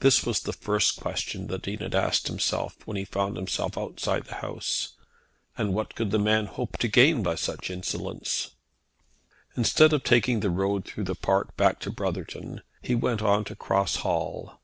[0.00, 4.34] This was the first question the Dean asked himself, when he found himself outside the
[4.42, 4.94] house.
[5.56, 8.50] And what could the man hope to gain by such insolence?
[9.56, 13.54] Instead of taking the road through the park back to Brotherton, he went on to
[13.54, 14.58] Cross Hall.